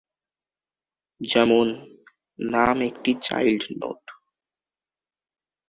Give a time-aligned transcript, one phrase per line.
[1.21, 1.67] যেমন,
[2.39, 4.03] নাম একটি চাইল্ড নোড।